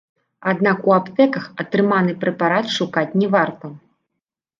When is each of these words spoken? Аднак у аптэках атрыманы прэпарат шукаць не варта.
Аднак 0.51 0.79
у 0.89 0.93
аптэках 0.99 1.45
атрыманы 1.63 2.15
прэпарат 2.23 2.73
шукаць 2.77 3.17
не 3.25 3.29
варта. 3.37 3.71